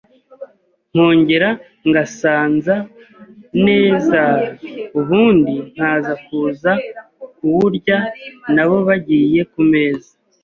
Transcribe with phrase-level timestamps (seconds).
[0.91, 1.49] nkongera
[1.87, 2.75] ngasanza
[3.63, 4.45] nezaaa,
[4.99, 6.71] ubundi Nkaza kuza
[7.35, 7.97] kuwurya
[8.53, 10.11] nabo bagiye ku meza.